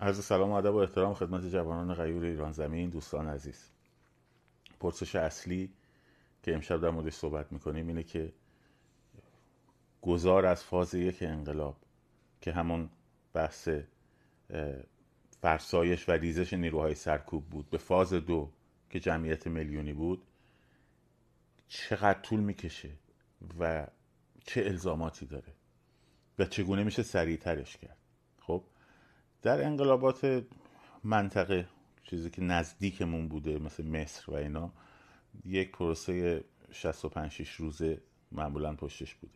عرض 0.00 0.24
سلام 0.24 0.50
و 0.50 0.52
ادب 0.52 0.74
و 0.74 0.76
احترام 0.76 1.14
خدمت 1.14 1.44
جوانان 1.44 1.94
غیور 1.94 2.24
ایران 2.24 2.52
زمین 2.52 2.90
دوستان 2.90 3.28
عزیز. 3.28 3.70
پرسش 4.80 5.16
اصلی 5.16 5.72
که 6.42 6.54
امشب 6.54 6.80
در 6.80 6.90
موردش 6.90 7.14
صحبت 7.14 7.52
می‌کنیم 7.52 7.88
اینه 7.88 8.02
که 8.02 8.32
گذار 10.02 10.46
از 10.46 10.64
فاز 10.64 10.94
یک 10.94 11.22
انقلاب 11.22 11.76
که 12.40 12.52
همون 12.52 12.90
بحث 13.32 13.68
فرسایش 15.42 16.08
و 16.08 16.12
ریزش 16.12 16.52
نیروهای 16.52 16.94
سرکوب 16.94 17.44
بود 17.44 17.70
به 17.70 17.78
فاز 17.78 18.12
دو 18.12 18.50
که 18.90 19.00
جمعیت 19.00 19.46
میلیونی 19.46 19.92
بود 19.92 20.22
چقدر 21.68 22.20
طول 22.20 22.40
می‌کشه 22.40 22.90
و 23.58 23.86
چه 24.44 24.64
الزاماتی 24.64 25.26
داره 25.26 25.52
و 26.38 26.44
چگونه 26.44 26.84
میشه 26.84 27.02
سریعترش 27.02 27.76
کرد؟ 27.76 27.96
خب 28.40 28.64
در 29.42 29.64
انقلابات 29.64 30.44
منطقه 31.04 31.68
چیزی 32.04 32.30
که 32.30 32.42
نزدیکمون 32.42 33.28
بوده 33.28 33.58
مثل 33.58 33.86
مصر 33.86 34.30
و 34.30 34.34
اینا 34.34 34.72
یک 35.44 35.72
پروسه 35.72 36.44
65 36.72 37.30
6 37.30 37.50
روزه 37.50 38.00
معمولا 38.32 38.74
پشتش 38.74 39.14
بوده. 39.14 39.34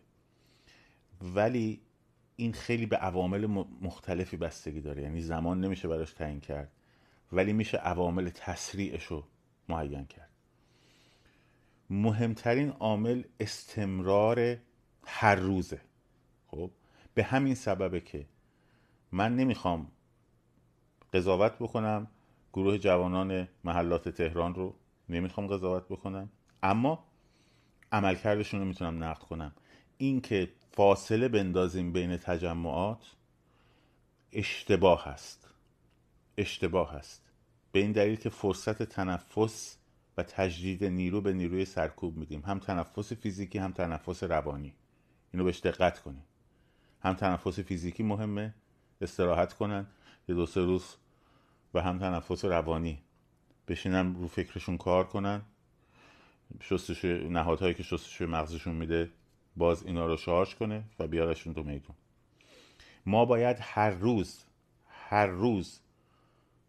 ولی 1.35 1.81
این 2.37 2.53
خیلی 2.53 2.87
به 2.87 2.97
عوامل 2.97 3.47
مختلفی 3.81 4.37
بستگی 4.37 4.81
داره. 4.81 5.03
یعنی 5.03 5.21
زمان 5.21 5.61
نمیشه 5.61 5.89
براش 5.89 6.13
تعیین 6.13 6.41
کرد 6.41 6.73
ولی 7.33 7.53
میشه 7.53 7.79
عوامل 7.79 8.29
تسریعش 8.29 9.05
رو 9.05 9.25
معین 9.69 10.07
کرد. 10.07 10.31
مهمترین 11.91 12.71
عامل 12.71 13.23
استمرار 13.41 14.57
هر 15.07 15.35
روزه. 15.35 15.81
خب 16.47 16.71
به 17.15 17.25
همین 17.25 17.55
سببه 17.55 18.01
که 18.01 18.27
من 19.15 19.37
نمی‌خوام 19.37 19.91
قضاوت 21.13 21.53
بکنم. 21.53 22.07
گروه 22.53 22.79
جوانان 22.79 23.49
محلات 23.65 24.09
تهران 24.09 24.55
رو 24.55 24.75
نمی‌خوام 25.09 25.47
قضاوت 25.47 25.85
بکنم. 25.89 26.31
اما 26.63 27.05
عملکردشون 27.93 28.61
رو 28.61 28.67
می‌تونم 28.67 29.05
نقد 29.05 29.23
کنم. 29.23 29.53
اینکه 29.97 30.53
فاصله 30.73 31.29
بندازیم 31.29 31.93
بین 31.93 32.17
تجمعات 32.17 33.17
اشتباه 34.33 35.05
هست 35.05 35.49
اشتباه 36.37 36.93
هست 36.93 37.23
به 37.73 37.81
این 37.81 37.93
دلیل 37.93 38.17
که 38.17 38.29
فرصت 38.29 38.83
تنفس 38.83 39.79
و 40.17 40.23
تجدید 40.23 40.85
نیرو 40.85 41.21
به 41.21 41.33
نیروی 41.33 41.65
سرکوب 41.65 42.17
میدیم. 42.17 42.41
هم 42.41 42.59
تنفس 42.59 43.13
فیزیکی 43.13 43.59
هم 43.59 43.73
تنفس 43.73 44.23
روانی. 44.23 44.75
اینو 45.33 45.45
بهش 45.45 45.61
دقت 45.61 45.99
کنیم. 45.99 46.25
هم 47.03 47.15
تنفس 47.15 47.59
فیزیکی 47.59 48.03
مهمه. 48.03 48.55
استراحت 49.05 49.53
کنن 49.53 49.87
یه 50.29 50.35
دو 50.35 50.47
سه 50.47 50.61
روز 50.61 50.97
و 51.75 51.81
هم 51.81 51.99
تنفس 51.99 52.45
روانی 52.45 53.03
بشینن 53.69 54.15
رو 54.15 54.29
فکرشون 54.29 54.79
کار 54.79 55.05
کنن. 55.05 55.43
شستش 56.61 57.05
نهادهایی 57.05 57.75
که 57.75 57.83
شستش 57.83 58.21
مغزشون 58.23 58.75
میده 58.75 59.11
باز 59.57 59.87
اینا 59.87 60.07
رو 60.07 60.17
شارژ 60.17 60.55
کنه 60.55 60.85
و 60.99 61.07
بیارشون 61.07 61.55
تو 61.55 61.63
میدون. 61.63 61.97
ما 63.07 63.25
باید 63.25 63.57
هر 63.61 63.91
روز 63.91 64.45
هر 64.89 65.27
روز 65.27 65.81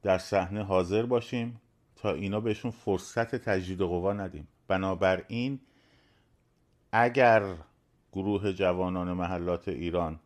در 0.02 0.18
صحنه 0.18 0.64
حاضر 0.64 1.06
باشیم 1.06 1.62
تا 1.96 2.14
اینا 2.14 2.40
بهشون 2.40 2.72
فرصت 2.72 3.36
تجدید 3.36 3.82
قوا 3.82 4.14
ندیم. 4.14 4.48
بنابراین 4.68 5.60
اگر 6.92 7.56
گروه 8.14 8.54
جوانان 8.54 9.14
محلات 9.14 9.68
ایران 9.68 10.20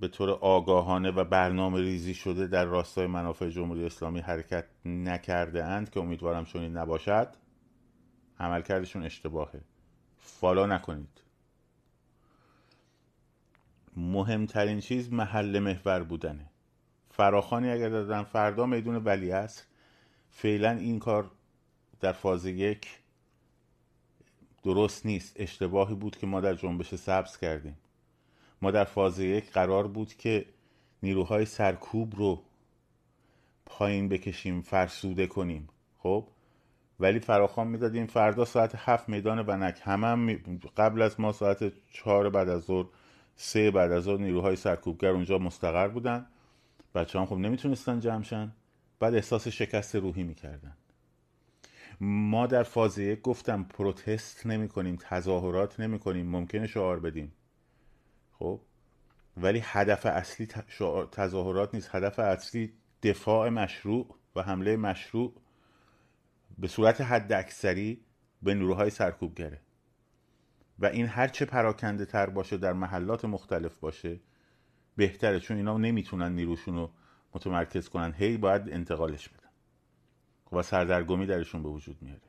به 0.00 0.08
طور 0.08 0.30
آگاهانه 0.30 1.10
و 1.10 1.24
برنامه 1.24 1.80
ریزی 1.80 2.14
شده 2.14 2.46
در 2.46 2.64
راستای 2.64 3.06
منافع 3.06 3.48
جمهوری 3.48 3.86
اسلامی 3.86 4.20
حرکت 4.20 4.64
نکرده 4.84 5.64
اند 5.64 5.90
که 5.90 6.00
امیدوارم 6.00 6.44
چنین 6.44 6.76
نباشد. 6.76 7.28
عملکردشون 8.40 9.02
اشتباهه. 9.02 9.60
فالو 10.18 10.66
نکنید. 10.66 11.22
مهمترین 13.96 14.80
چیز 14.80 15.12
محل 15.12 15.58
محور 15.58 16.02
بودنه. 16.02 16.50
فراخانی 17.10 17.70
اگر 17.70 17.88
دادن 17.88 18.22
فردا 18.22 18.66
میدون 18.66 18.96
ولی 18.96 19.32
است 19.32 19.66
فعلا 20.30 20.70
این 20.70 20.98
کار 20.98 21.30
در 22.00 22.12
فاز 22.12 22.46
یک 22.46 22.88
درست 24.62 25.06
نیست. 25.06 25.32
اشتباهی 25.36 25.94
بود 25.94 26.16
که 26.16 26.26
ما 26.26 26.40
در 26.40 26.54
جنبش 26.54 26.94
سبز 26.94 27.36
کردیم. 27.36 27.76
ما 28.62 28.70
در 28.70 28.84
فاز 28.84 29.18
یک 29.18 29.50
قرار 29.50 29.88
بود 29.88 30.14
که 30.14 30.46
نیروهای 31.02 31.44
سرکوب 31.44 32.16
رو 32.16 32.42
پایین 33.66 34.08
بکشیم 34.08 34.60
فرسوده 34.60 35.26
کنیم. 35.26 35.68
خب؟ 35.98 36.28
ولی 37.00 37.20
فراخوان 37.20 37.66
می‌دادیم 37.66 38.06
فردا 38.06 38.44
ساعت 38.44 38.72
هفت 38.76 39.08
میدان 39.08 39.42
بنک 39.42 39.80
همه 39.82 40.06
هم 40.06 40.36
قبل 40.76 41.02
از 41.02 41.20
ما 41.20 41.32
ساعت 41.32 41.72
چهار 41.92 42.30
بعد 42.30 42.48
از 42.48 42.62
ظهر 42.62 42.86
سه 43.36 43.70
بعد 43.70 43.92
از 43.92 44.02
ظهر 44.02 44.20
نیروهای 44.20 44.56
سرکوبگر 44.56 45.08
اونجا 45.08 45.38
مستقر 45.38 45.88
بودن. 45.88 46.26
بچه 46.94 47.18
هم 47.18 47.26
خب 47.26 47.36
نمی‌تونستن 47.36 48.00
جمشن 48.00 48.52
بعد 49.00 49.14
احساس 49.14 49.48
شکست 49.48 49.96
روحی 49.96 50.22
می‌کردن. 50.22 50.76
ما 52.00 52.46
در 52.46 52.62
فاز 52.62 52.98
یک 52.98 53.22
گفتم 53.22 53.62
پروتست 53.62 54.46
نمی 54.46 54.68
کنیم 54.68 54.96
تظاهرات 55.00 55.80
نمی 55.80 55.98
کنیم 55.98 56.26
ممکنه 56.26 56.66
شعار 56.66 57.00
بدیم. 57.00 57.32
خب. 58.38 58.60
ولی 59.36 59.60
هدف 59.64 60.06
اصلی 60.06 60.46
تظاهرات 61.12 61.74
نیست. 61.74 61.94
هدف 61.94 62.18
اصلی 62.18 62.72
دفاع 63.02 63.48
مشروع 63.48 64.14
و 64.36 64.42
حمله 64.42 64.76
مشروع 64.76 65.34
به 66.58 66.68
صورت 66.68 67.00
حد 67.00 67.32
اکثری 67.32 68.04
به 68.42 68.54
نیروهای 68.54 68.90
سرکوبگره. 68.90 69.60
و 70.78 70.86
این 70.86 71.06
هرچه 71.06 71.44
پراکنده 71.44 72.04
تر 72.04 72.30
باشه 72.30 72.56
در 72.56 72.72
محلات 72.72 73.24
مختلف 73.24 73.78
باشه 73.78 74.20
بهتره. 74.96 75.40
چون 75.40 75.56
اینا 75.56 75.78
نمی‌تونن 75.78 76.32
نیروشون 76.32 76.74
رو 76.74 76.90
متمرکز 77.34 77.88
کنن. 77.88 78.12
هی 78.12 78.36
باید 78.36 78.68
انتقالش 78.70 79.28
بدن. 79.28 79.48
خب 80.44 80.56
و 80.56 80.62
سردرگمی 80.62 81.26
درشون 81.26 81.62
به 81.62 81.68
وجود 81.68 82.02
میاره. 82.02 82.20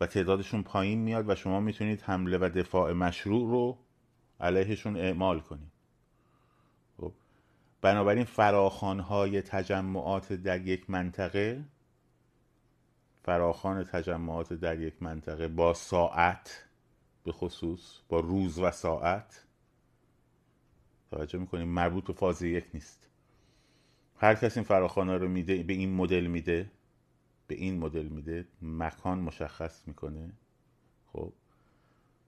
و 0.00 0.06
تعدادشون 0.06 0.62
پایین 0.62 0.98
میاد 0.98 1.28
و 1.28 1.34
شما 1.34 1.60
می‌تونید 1.60 2.00
حمله 2.00 2.38
و 2.38 2.50
دفاع 2.54 2.92
مشروع 2.92 3.50
رو 3.50 3.78
علیهشون 4.40 4.96
اعمال 4.96 5.40
کنید 5.40 5.72
خب. 6.96 7.12
بنابراین 7.80 8.24
فراخانهای 8.24 9.42
تجمعات 9.42 10.32
در 10.32 10.66
یک 10.66 10.90
منطقه 10.90 11.64
فراخان 13.22 13.84
تجمعات 13.84 14.52
در 14.52 14.80
یک 14.80 15.02
منطقه 15.02 15.48
با 15.48 15.74
ساعت 15.74 16.64
به 17.24 17.32
خصوص 17.32 18.00
با 18.08 18.20
روز 18.20 18.58
و 18.58 18.70
ساعت 18.70 19.44
توجه 21.10 21.38
می‌کنیم 21.38 21.68
مربوط 21.68 22.04
به 22.04 22.12
فاز 22.12 22.42
یک 22.42 22.64
نیست. 22.74 23.08
هر 24.16 24.34
کس 24.34 24.56
این 24.56 24.64
فراخانه 24.64 25.16
رو 25.16 25.28
میده 25.28 25.62
به 25.62 25.72
این 25.72 25.94
مدل 25.94 26.26
میده 26.26 26.70
به 27.46 27.54
این 27.54 27.78
مدل 27.78 28.06
میده 28.06 28.46
مکان 28.62 29.18
مشخص 29.18 29.88
می‌کنه. 29.88 30.32
خب. 31.12 31.32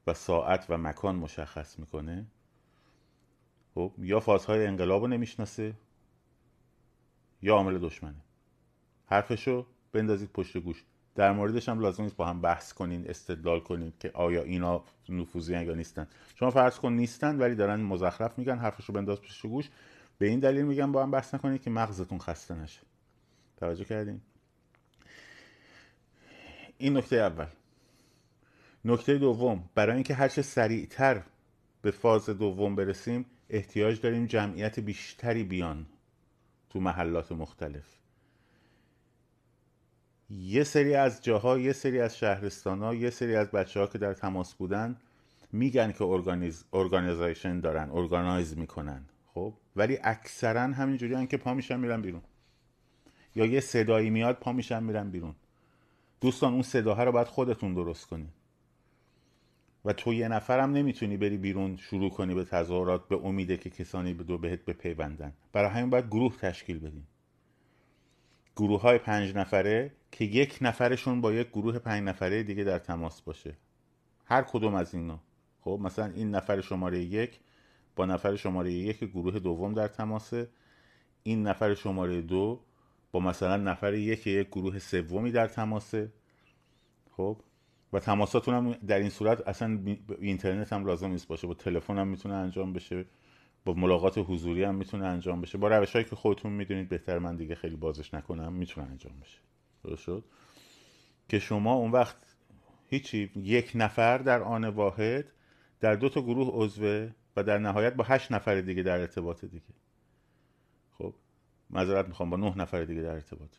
و 0.07 0.15
ساعت 0.15 0.67
و 0.69 0.79
مکان 0.79 1.17
مشخص 1.17 1.79
می‌کنه. 1.79 2.27
خب 3.75 3.93
یا 3.99 4.21
فازهای 4.21 4.67
انقلاب 4.67 5.03
رو 5.03 5.09
نمی‌شناسه 5.09 5.75
یا 7.43 7.55
عامل 7.55 7.79
دشمنه. 7.79 8.21
حرفشو 9.07 9.67
بندازید 9.93 10.33
پشت 10.33 10.59
گوش. 10.59 10.85
در 11.15 11.33
موردش 11.33 11.69
هم 11.69 11.81
لازم 11.81 12.03
نیست 12.03 12.17
با 12.17 12.27
هم 12.27 12.41
بحث 12.41 12.73
کنین 12.73 13.11
استدلال 13.11 13.61
کنین 13.61 13.93
که 14.01 14.11
آیا 14.15 14.43
اینا 14.43 14.85
نفوذی 15.09 15.53
یا 15.53 15.75
نیستن. 15.75 16.09
شما 16.35 16.51
فرض 16.51 16.79
کن 16.79 16.93
نیستن 16.93 17.39
ولی 17.39 17.55
دارن 17.55 17.81
مزخرف 17.81 18.39
میگن 18.39 18.59
حرفشو 18.59 18.93
بنداز 18.93 19.21
پشت 19.21 19.47
گوش. 19.47 19.71
به 20.19 20.27
این 20.27 20.41
دلیل 20.41 20.65
میگن 20.65 20.93
با 20.93 21.03
هم 21.03 21.11
بحث 21.11 21.35
نکنید 21.35 21.63
که 21.63 21.71
مغزتون 21.71 22.19
خسته 22.19 22.55
نشه. 22.55 22.81
توجه 23.57 23.85
کردین؟ 23.85 24.21
این 26.79 26.97
نکته 26.97 27.17
اول. 27.17 27.47
نکته 28.87 29.19
دوم 29.19 29.71
برای 29.75 29.95
اینکه 29.95 30.15
هرچه 30.15 30.43
سریعتر 30.43 31.23
به 31.83 31.91
فاز 31.91 32.31
دوم 32.31 32.77
برسیم 32.77 33.27
احتیاج 33.51 34.01
داریم 34.01 34.27
جمعیت 34.27 34.81
بیشتری 34.81 35.45
بیان 35.45 35.87
تو 36.71 36.81
محلات 36.81 37.33
مختلف. 37.33 37.85
یه 40.31 40.65
سری 40.65 40.95
از 40.95 41.23
جاها 41.23 41.59
یه 41.59 41.73
سری 41.73 42.01
از 42.01 42.19
شهرستان 42.19 42.83
ها 42.83 42.95
یه 42.95 43.11
سری 43.11 43.37
از 43.37 43.51
بچه 43.51 43.81
ها 43.81 43.87
که 43.87 43.99
در 43.99 44.15
تماس 44.15 44.55
بودن 44.55 44.97
میگن 45.53 45.93
که 45.93 46.05
organize 46.05 46.65
organization 46.73 47.61
دارن 47.61 47.91
organize 47.91 48.59
می‌کنن 48.59 49.05
خب؟ 49.35 49.55
ولی 49.77 49.99
اکثرا 50.03 50.61
همینجوری 50.61 51.27
که 51.27 51.37
پا 51.37 51.55
میشن 51.55 51.81
میرن 51.81 52.03
بیرون. 52.03 52.23
یا 53.35 53.47
یه 53.47 53.61
صدایی 53.61 54.11
میاد 54.11 54.37
پا 54.37 54.53
میشن 54.53 54.83
میرن 54.83 55.11
بیرون. 55.11 55.35
دوستان 56.21 56.53
اون 56.53 56.63
صداها 56.63 57.05
رو 57.05 57.13
باید 57.13 57.27
خودتون 57.27 57.75
درست 57.75 58.07
کنید. 58.07 58.46
و 59.87 59.93
تو 59.93 60.15
یه 60.15 60.29
نفرم 60.29 60.73
نمی‌تونی 60.73 61.17
بری 61.17 61.37
بیرون 61.37 61.77
شروع 61.77 62.11
کنی 62.11 62.35
به 62.35 62.45
تظاهرات 62.45 63.09
به 63.09 63.17
امیده 63.17 63.57
که 63.57 63.71
کسانی 63.71 64.15
به 64.15 64.25
دو 64.25 64.39
بهت 64.39 64.65
بپیوندن. 64.65 65.33
برای 65.53 65.71
همین 65.71 65.91
باید 65.91 66.07
گروه 66.07 66.37
تشکیل 66.37 66.79
بدیم. 66.79 67.07
گروه 68.57 68.81
های 68.81 68.99
پنج 68.99 69.35
نفره 69.35 69.93
که 70.13 70.25
یک 70.25 70.59
نفرشون 70.61 71.21
با 71.21 71.33
یک 71.33 71.49
گروه 71.49 71.79
پنج 71.79 72.03
نفره 72.03 72.43
دیگه 72.43 72.65
در 72.65 72.79
تماس 72.79 73.23
باشه. 73.23 73.57
هر 74.25 74.43
کدوم 74.43 74.75
از 74.75 74.95
اینا. 74.95 75.21
خب 75.61 75.79
مثلا 75.83 76.07
این 76.07 76.31
نفر 76.31 76.61
شماره 76.61 76.99
یک 76.99 77.41
با 77.97 78.07
نفر 78.07 78.37
شماره 78.37 78.73
یک 78.73 79.05
گروه 79.05 79.39
دوم 79.39 79.75
در 79.75 79.89
تماسه. 79.89 80.49
این 81.23 81.43
نفر 81.43 81.75
شماره 81.75 82.23
دو 82.23 82.61
با 83.13 83.21
مثلا 83.21 83.57
نفر 83.57 83.95
یک 83.95 84.27
یک 84.27 84.49
گروه 84.49 84.79
سومی 84.79 85.31
در 85.33 85.47
تماسه. 85.49 86.13
خب 87.17 87.37
و 87.93 88.01
تماساتون 88.01 88.55
هم 88.55 88.73
در 88.73 88.99
این 88.99 89.11
صورت 89.11 89.49
اصلا 89.49 89.79
اینترنت 90.19 90.73
هم 90.73 90.87
لازم 90.87 91.11
نیست 91.11 91.29
باشه 91.29 91.47
با 91.47 91.55
تلفن 91.55 91.99
هم 91.99 92.09
می‌تونه 92.09 92.35
انجام 92.35 92.73
بشه 92.73 93.05
با 93.65 93.73
ملاقات 93.73 94.19
حضوری 94.19 94.65
هم 94.65 94.75
می‌تونه 94.75 95.07
انجام 95.07 95.41
بشه 95.41 95.59
با 95.59 95.69
روش 95.69 95.93
هایی 95.93 96.05
که 96.05 96.17
خودتون 96.17 96.53
می‌دونید 96.53 96.89
بهتر 96.89 97.19
من 97.19 97.37
دیگه 97.37 97.55
خیلی 97.55 97.77
بازش 97.77 98.15
نکنم 98.15 98.53
می‌تونه 98.53 98.87
انجام 98.87 99.21
بشه. 99.21 99.39
درست 99.85 100.03
شد؟ 100.03 100.25
که 101.29 101.39
شما 101.39 101.75
اون 101.75 101.91
وقت 101.91 102.17
هیچی 102.89 103.31
یک 103.37 103.73
نفر 103.75 104.19
در 104.19 104.43
آن 104.43 104.65
واحد 104.65 105.33
در 105.81 105.95
دو 105.95 106.09
تا 106.09 106.23
گروه 106.23 106.51
عضوه 106.53 107.11
و 107.37 107.43
در 107.43 107.59
نهایت 107.59 107.95
با 107.95 108.05
هشت 108.05 108.33
نفر 108.33 108.61
دیگه 108.61 108.83
در 108.83 109.01
ارتباط 109.01 109.45
دیگه. 109.45 109.75
خب 110.99 111.15
معذرت 111.71 112.09
می‌خوام 112.09 112.31
با 112.31 112.37
نه 112.37 112.57
نفر 112.57 112.85
دیگه 112.85 113.03
در 113.03 113.13
ارتباط. 113.15 113.51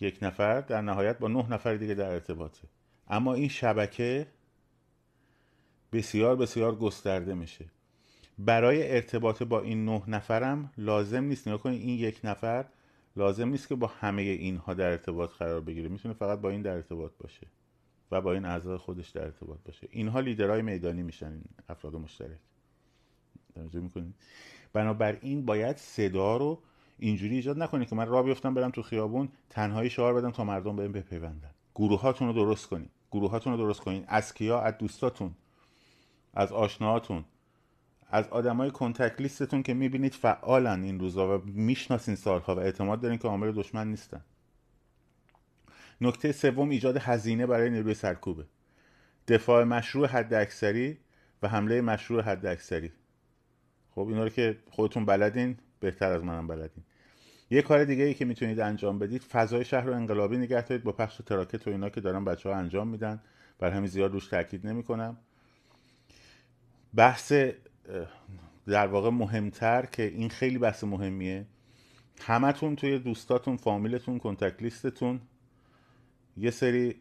یک 0.00 0.18
نفر 0.22 0.60
در 0.60 0.80
نهایت 0.80 1.18
با 1.18 1.28
نه 1.28 1.48
نفر 1.50 1.74
دیگه 1.74 1.94
در 1.94 2.10
ارتباطه. 2.10 2.68
اما 3.08 3.34
این 3.34 3.48
شبکه 3.48 4.26
بسیار 5.92 6.36
بسیار 6.36 6.76
گسترده 6.76 7.34
میشه. 7.34 7.64
برای 8.38 8.92
ارتباط 8.92 9.42
با 9.42 9.60
این 9.60 9.84
نه 9.84 10.02
نفرم 10.08 10.72
لازم 10.78 11.24
نیست 11.24 11.48
نگاه 11.48 11.60
کنید 11.60 11.80
این 11.80 11.98
یک 11.98 12.20
نفر 12.24 12.64
لازم 13.16 13.48
نیست 13.48 13.68
که 13.68 13.74
با 13.74 13.86
همه 13.86 14.22
اینها 14.22 14.74
در 14.74 14.90
ارتباط 14.90 15.30
قرار 15.30 15.60
بگیره. 15.60 15.88
می‌تونه 15.88 16.14
فقط 16.14 16.40
با 16.40 16.50
این 16.50 16.62
در 16.62 16.72
ارتباط 16.72 17.12
باشه 17.18 17.46
و 18.10 18.20
با 18.20 18.32
این 18.32 18.44
اعضای 18.44 18.76
خودش 18.76 19.08
در 19.08 19.22
ارتباط 19.24 19.58
باشه. 19.64 19.88
اینها 19.90 20.20
لیدرهای 20.20 20.62
میدانی 20.62 21.02
میشن 21.02 21.32
این 21.32 21.44
افراد 21.68 21.94
مشترک. 21.94 22.38
توجه 23.54 23.80
می‌کنید؟ 23.80 24.14
بنابراین 24.72 25.44
باید 25.44 25.76
صدا 25.76 26.36
رو 26.36 26.62
اینجوری 27.02 27.34
ایجاد 27.34 27.62
نکنید 27.62 27.88
که 27.88 27.96
من 27.96 28.06
راه 28.06 28.22
بیفتم 28.22 28.54
برم 28.54 28.70
تو 28.70 28.82
خیابون 28.82 29.28
تنهایی 29.50 29.90
شعار 29.90 30.14
بدم 30.14 30.30
تا 30.30 30.44
مردم 30.44 30.76
بهم 30.76 30.92
بپیوندن. 30.92 31.50
گروهاتون 31.74 32.28
رو 32.28 32.34
درست 32.34 32.66
کنید 32.66 32.90
گروهاتون 33.10 33.52
رو 33.52 33.58
درست 33.58 33.80
کنید 33.80 34.04
از 34.08 34.34
کیا؟ 34.34 34.60
از 34.60 34.78
دوستاتون. 34.78 35.34
از 36.34 36.52
آشناهاتون. 36.52 37.24
از 38.10 38.28
آدمای 38.28 38.70
کنتکت 38.70 39.20
لیستتون 39.20 39.62
که 39.62 39.74
می‌بینید 39.74 40.14
فعالن 40.14 40.82
این 40.82 41.00
روزا 41.00 41.38
و 41.38 41.42
می‌شناسین 41.44 42.14
سالها 42.14 42.56
و 42.56 42.58
اعتماد 42.58 43.00
دارین 43.00 43.18
که 43.18 43.28
عامل 43.28 43.52
دشمن 43.52 43.88
نیستن. 43.88 44.24
نکته 46.00 46.32
سوم 46.32 46.68
ایجاد 46.68 46.96
هزینه 46.96 47.46
برای 47.46 47.70
نیروی 47.70 47.94
سرکوبه. 47.94 48.44
دفاع 49.28 49.64
مشروع 49.64 50.06
حد 50.06 50.34
اکثری 50.34 50.98
و 51.42 51.48
حمله 51.48 51.80
مشروع 51.80 52.22
حد 52.22 52.46
اکثری 52.46 52.92
خب 53.94 54.06
اینا 54.08 54.22
رو 54.22 54.28
که 54.28 54.58
خودتون 54.70 55.04
بلدین 55.04 55.56
بهتر 55.80 56.12
از 56.12 56.24
منم 56.24 56.46
بلدین. 56.46 56.84
یه 57.52 57.62
کار 57.62 57.84
دیگه 57.84 58.04
ای 58.04 58.14
که 58.14 58.24
می‌تونید 58.24 58.60
انجام 58.60 58.98
بدید 58.98 59.22
فضای 59.22 59.64
شهر 59.64 59.84
رو 59.84 59.92
انقلابی 59.92 60.36
نگه 60.36 60.62
دارید 60.62 60.84
با 60.84 60.92
پخش 60.92 61.20
تراکت 61.26 61.68
و 61.68 61.70
اینا 61.70 61.88
که 61.88 62.00
دارن 62.00 62.24
بچه 62.24 62.48
ها 62.48 62.54
انجام 62.54 62.88
میدن. 62.88 63.20
برا 63.58 63.70
همین 63.70 63.86
زیاد 63.86 64.12
روش 64.12 64.26
تاکید 64.26 64.66
نمی‌کنم. 64.66 65.16
بحث 66.94 67.32
در 68.66 68.86
واقع 68.86 69.10
مهمتر 69.10 69.86
که 69.86 70.02
این 70.02 70.28
خیلی 70.28 70.58
بحث 70.58 70.84
مهمیه. 70.84 71.46
همتون 72.20 72.76
توی 72.76 72.98
دوستاتون 72.98 73.56
فامیلتون 73.56 74.18
contact 74.18 74.62
list 74.62 74.95
تون 74.95 75.20
یه 76.36 76.50
سری 76.50 76.94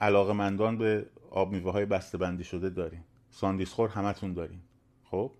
علاقمندان 0.00 0.78
به 0.78 1.06
آب 1.30 1.52
میوه 1.52 1.72
های 1.72 1.84
بسته 1.84 2.18
بندی 2.18 2.44
شده 2.44 2.70
دارین. 2.70 3.00
ساندیس 3.30 3.68
خور 3.68 3.88
همتون 3.88 4.32
دارین. 4.32 4.60
خب؟ 5.04 5.32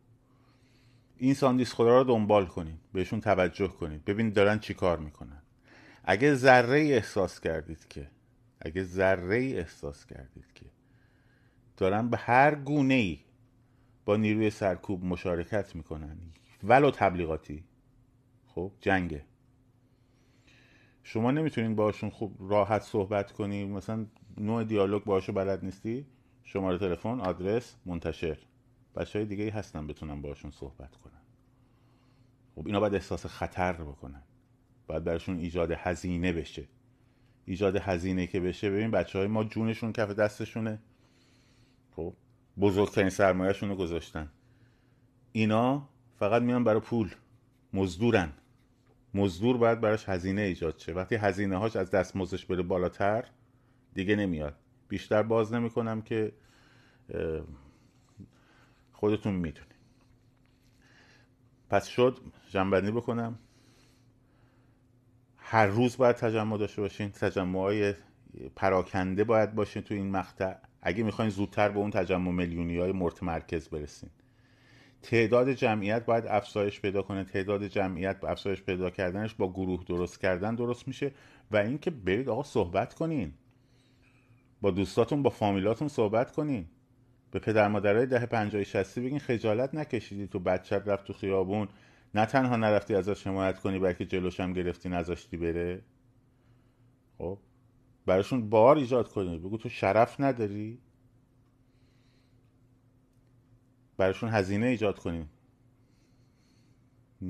این 1.22 1.34
ساندیس 1.34 1.72
خورا 1.72 1.98
رو 1.98 2.04
دنبال 2.04 2.46
کنین 2.46 2.78
بهشون 2.92 3.20
توجه 3.20 3.68
کنید 3.68 4.04
ببینید 4.04 4.34
دارن 4.34 4.58
چی 4.58 4.74
کار 4.74 4.98
می‌کنن. 4.98 5.42
اگه 6.04 6.34
ذره 6.34 6.80
احساس 6.80 7.40
کردید 7.40 7.88
که 7.88 8.10
اگه 8.60 8.82
ذره 8.82 9.36
احساس 9.36 10.06
کردید 10.06 10.52
که 10.54 10.66
دارن 11.76 12.08
به 12.08 12.16
هر 12.16 12.54
گونه 12.54 12.94
ای 12.94 13.18
با 14.04 14.16
نیروی 14.16 14.50
سرکوب 14.50 15.04
مشارکت 15.04 15.76
می‌کنن 15.76 16.16
ولو 16.64 16.90
تبلیغاتی 16.90 17.64
خب 18.46 18.72
جنگه. 18.80 19.24
شما 21.02 21.30
نمی‌تونین 21.30 21.74
باشون 21.74 22.10
خوب 22.10 22.36
راحت 22.50 22.82
صحبت 22.82 23.32
کنی 23.32 23.64
مثلا 23.64 24.06
نوع 24.38 24.64
دیالوگ 24.64 25.04
باشو 25.04 25.32
بلد 25.32 25.64
نیستی؟ 25.64 26.06
شماره 26.44 26.78
تلفن 26.78 27.20
آدرس 27.20 27.76
منتشر. 27.86 28.38
بچه 28.96 29.18
های 29.18 29.26
دیگه 29.26 29.50
هستن 29.50 29.86
بتونن 29.86 30.22
باشون 30.22 30.50
صحبت 30.50 30.96
کنن. 30.96 31.22
خب 32.54 32.66
اینا 32.66 32.80
باید 32.80 32.94
احساس 32.94 33.26
خطر 33.26 33.72
بکنن. 33.72 34.22
باید 34.86 35.04
برشون 35.04 35.38
ایجاد 35.38 35.70
هزینه 35.70 36.32
بشه. 36.32 36.68
ایجاد 37.44 37.76
هزینه 37.76 38.26
که 38.26 38.40
بشه 38.40 38.70
ببین 38.70 38.90
بچه 38.90 39.18
های 39.18 39.28
ما 39.28 39.44
جونشون 39.44 39.92
کف 39.92 40.10
دستشونه. 40.10 40.78
خب 41.96 42.14
بزرگترین 42.60 43.10
سرمایهشون 43.10 43.68
رو 43.68 43.76
گذاشتن. 43.76 44.30
اینا 45.32 45.88
فقط 46.16 46.42
میان 46.42 46.64
برای 46.64 46.80
پول. 46.80 47.14
مزدورن. 47.72 48.32
مزدور 49.14 49.56
باید 49.56 49.80
براش 49.80 50.08
هزینه 50.08 50.40
ایجاد 50.40 50.78
شه. 50.78 50.92
وقتی 50.92 51.14
هزینه 51.14 51.56
هاش 51.56 51.76
از 51.76 51.90
دستمزدش 51.90 52.46
بره 52.46 52.62
بالاتر 52.62 53.24
دیگه 53.94 54.16
نمیاد. 54.16 54.54
بیشتر 54.88 55.22
باز 55.22 55.52
نمی‌کنم 55.52 56.02
که 56.02 56.32
خودتون 59.02 59.34
می‌دونید. 59.34 59.74
پس 61.70 61.86
شد 61.86 62.18
جنبندی 62.50 62.90
بکنم. 62.90 63.38
هر 65.36 65.66
روز 65.66 65.96
باید 65.96 66.16
تجمع 66.16 66.58
داشته 66.58 66.82
باشین. 66.82 67.10
تجمع 67.10 67.58
های 67.58 67.94
پراکنده 68.56 69.24
باید 69.24 69.54
باشین 69.54 69.82
تو 69.82 69.94
این 69.94 70.10
مقطع. 70.10 70.54
اگه 70.82 71.02
می‌خواین 71.02 71.30
زودتر 71.30 71.68
به 71.68 71.78
اون 71.78 71.90
تجمع 71.90 72.30
میلیونی 72.30 72.78
های 72.78 72.92
مرکز 73.22 73.68
برسین. 73.68 74.10
تعداد 75.02 75.52
جمعیت 75.52 76.04
باید 76.04 76.26
افزایش 76.26 76.80
پیدا 76.80 77.02
کنه. 77.02 77.24
تعداد 77.24 77.66
جمعیت 77.66 78.20
با 78.20 78.28
افزایش 78.28 78.62
پیدا 78.62 78.90
کردنش 78.90 79.34
با 79.34 79.52
گروه 79.52 79.84
درست 79.84 80.20
کردن 80.20 80.54
درست 80.54 80.88
میشه. 80.88 81.12
و 81.50 81.56
اینکه 81.56 81.90
برید 81.90 82.28
آقا 82.28 82.42
صحبت 82.42 82.94
کنین. 82.94 83.32
با 84.60 84.70
دوستاتون 84.70 85.22
با 85.22 85.30
فامیلاتون 85.30 85.88
صحبت 85.88 86.32
کنین. 86.32 86.66
به 87.32 87.38
پدر 87.38 87.68
مادرای 87.68 88.06
ده 88.06 88.26
پنجاه 88.26 88.64
شستی 88.64 89.00
بگین 89.00 89.18
خجالت 89.18 89.74
نکشیدی 89.74 90.26
تو 90.26 90.38
بچت 90.38 90.88
رفت 90.88 91.04
تو 91.04 91.12
خیابون. 91.12 91.68
نه 92.14 92.26
تنها 92.26 92.56
نرفتی 92.56 92.94
ازش 92.94 93.26
حمایت 93.26 93.60
کنی 93.60 93.78
بلکه 93.78 94.06
جلوش 94.06 94.40
هم 94.40 94.52
گرفتی 94.52 94.88
نذاشتی 94.88 95.36
بره. 95.36 95.82
خب 97.18 97.38
براشون 98.06 98.50
بار 98.50 98.76
ایجاد 98.76 99.08
کنی. 99.08 99.38
بگو 99.38 99.56
تو 99.56 99.68
شرف 99.68 100.20
نداری؟ 100.20 100.78
براشون 103.96 104.30
هزینه 104.30 104.66
ایجاد 104.66 104.98
کنیم 104.98 105.30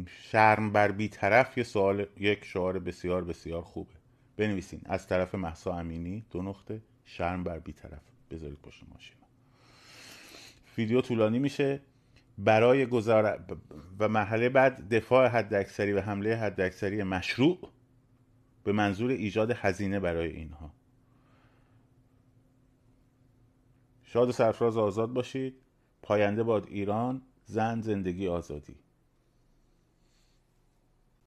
شرم 0.07 0.73
بر 0.73 1.07
طرف 1.07 1.59
یه 1.59 1.65
سوال 1.65 2.07
یک 2.17 2.45
شعار 2.45 2.79
بسیار 2.79 3.25
بسیار 3.25 3.63
خوبه. 3.63 3.95
بنویسین. 4.37 4.81
از 4.85 5.07
طرف 5.07 5.35
محسا 5.35 5.79
امینی 5.79 6.27
دو 6.31 6.43
نقطه 6.43 6.83
شرم 7.05 7.45
بر 7.45 7.59
طرف 7.59 8.03
بذارید 8.31 8.59
پشت 8.63 8.85
ماشین 8.93 9.22
ویدیو 10.79 11.00
طولانی 11.00 11.38
میشه. 11.38 11.81
برای 12.38 12.87
گذار 12.87 13.45
و 13.99 14.09
مرحله 14.09 14.49
بعد 14.49 14.95
دفاع 14.95 15.26
حداکثری 15.26 15.93
و 15.93 16.00
حمله 16.00 16.37
حداکثری 16.37 17.02
مشروع 17.02 17.59
به 18.64 18.73
منظور 18.73 19.11
ایجاد 19.11 19.50
هزینه 19.50 20.00
برای 20.00 20.31
اینها. 20.31 20.75
شاد 24.05 24.29
و 24.29 24.33
سرفراز 24.33 24.76
آزاد 24.76 25.12
باشید. 25.12 25.55
پاینده 26.02 26.43
باد 26.43 26.67
ایران. 26.69 27.23
زن 27.45 27.81
زندگی 27.81 28.29
آزادی. 28.29 28.82